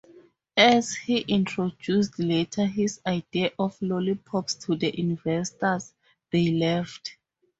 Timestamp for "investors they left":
4.99-7.17